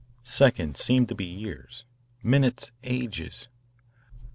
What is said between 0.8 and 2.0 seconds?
seemed to be years;